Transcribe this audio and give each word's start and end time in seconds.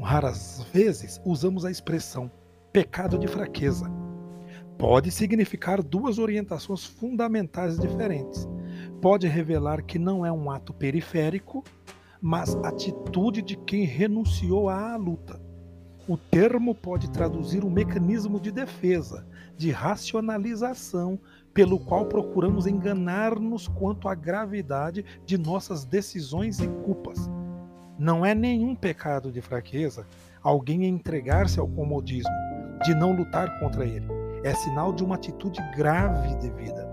raras 0.00 0.64
vezes 0.72 1.20
usamos 1.22 1.66
a 1.66 1.70
expressão 1.70 2.30
pecado 2.72 3.18
de 3.18 3.28
fraqueza. 3.28 3.86
Pode 4.78 5.10
significar 5.10 5.82
duas 5.82 6.18
orientações 6.18 6.86
fundamentais 6.86 7.78
diferentes. 7.78 8.48
Pode 8.98 9.26
revelar 9.26 9.82
que 9.82 9.98
não 9.98 10.24
é 10.24 10.32
um 10.32 10.50
ato 10.50 10.72
periférico, 10.72 11.62
mas 12.18 12.54
atitude 12.56 13.42
de 13.42 13.56
quem 13.56 13.84
renunciou 13.84 14.70
à 14.70 14.96
luta. 14.96 15.38
O 16.08 16.16
termo 16.16 16.74
pode 16.74 17.10
traduzir 17.10 17.62
um 17.62 17.70
mecanismo 17.70 18.40
de 18.40 18.50
defesa, 18.50 19.26
de 19.54 19.70
racionalização, 19.70 21.20
pelo 21.52 21.78
qual 21.78 22.06
procuramos 22.06 22.66
enganar-nos 22.66 23.68
quanto 23.68 24.08
à 24.08 24.14
gravidade 24.14 25.04
de 25.26 25.36
nossas 25.36 25.84
decisões 25.84 26.58
e 26.58 26.68
culpas. 26.68 27.28
Não 27.98 28.26
é 28.26 28.34
nenhum 28.34 28.74
pecado 28.74 29.32
de 29.32 29.40
fraqueza 29.40 30.06
alguém 30.42 30.84
entregar-se 30.84 31.58
ao 31.58 31.66
comodismo, 31.66 32.30
de 32.84 32.94
não 32.94 33.16
lutar 33.16 33.58
contra 33.58 33.86
ele. 33.86 34.06
É 34.44 34.54
sinal 34.54 34.92
de 34.92 35.02
uma 35.02 35.14
atitude 35.14 35.60
grave 35.74 36.36
de 36.36 36.50
vida. 36.50 36.86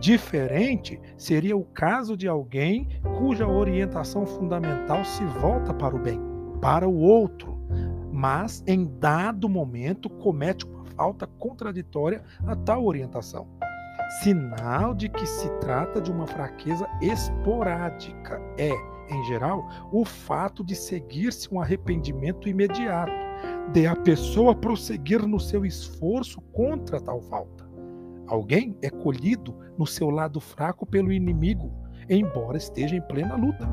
Diferente 0.00 1.00
seria 1.16 1.56
o 1.56 1.64
caso 1.64 2.16
de 2.16 2.26
alguém 2.26 2.88
cuja 3.18 3.46
orientação 3.46 4.26
fundamental 4.26 5.04
se 5.04 5.24
volta 5.24 5.72
para 5.72 5.94
o 5.94 5.98
bem, 5.98 6.20
para 6.60 6.88
o 6.88 6.98
outro, 6.98 7.56
mas 8.12 8.64
em 8.66 8.84
dado 8.98 9.48
momento 9.48 10.10
comete 10.10 10.66
uma 10.66 10.84
falta 10.84 11.26
contraditória 11.38 12.22
a 12.46 12.56
tal 12.56 12.84
orientação. 12.84 13.46
Sinal 14.08 14.94
de 14.94 15.08
que 15.08 15.26
se 15.26 15.48
trata 15.58 16.00
de 16.00 16.12
uma 16.12 16.26
fraqueza 16.26 16.88
esporádica. 17.02 18.40
É, 18.56 18.70
em 19.10 19.24
geral, 19.24 19.68
o 19.90 20.04
fato 20.04 20.64
de 20.64 20.76
seguir-se 20.76 21.52
um 21.52 21.60
arrependimento 21.60 22.48
imediato, 22.48 23.12
de 23.72 23.86
a 23.86 23.96
pessoa 23.96 24.54
prosseguir 24.54 25.26
no 25.26 25.40
seu 25.40 25.66
esforço 25.66 26.40
contra 26.52 27.00
tal 27.00 27.20
falta. 27.20 27.68
Alguém 28.28 28.76
é 28.80 28.90
colhido 28.90 29.56
no 29.76 29.86
seu 29.86 30.08
lado 30.10 30.40
fraco 30.40 30.86
pelo 30.86 31.12
inimigo, 31.12 31.72
embora 32.08 32.56
esteja 32.56 32.94
em 32.96 33.00
plena 33.00 33.34
luta. 33.34 33.68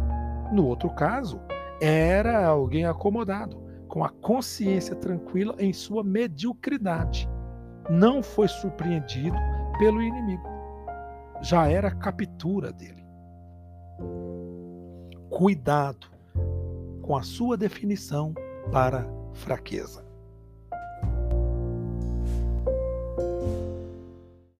No 0.52 0.66
outro 0.66 0.90
caso, 0.90 1.40
era 1.80 2.46
alguém 2.46 2.86
acomodado, 2.86 3.62
com 3.88 4.04
a 4.04 4.10
consciência 4.10 4.96
tranquila 4.96 5.56
em 5.60 5.72
sua 5.74 6.04
mediocridade. 6.04 7.30
Não 7.90 8.24
foi 8.24 8.48
surpreendido 8.48 9.36
pelo 9.78 10.02
inimigo. 10.02 10.48
Já 11.42 11.68
era 11.68 11.92
captura 11.92 12.72
dele. 12.72 13.04
Cuidado 15.30 16.08
com 17.02 17.18
a 17.18 17.24
sua 17.24 17.58
definição 17.58 18.34
para 18.72 19.06
fraqueza. 19.34 20.06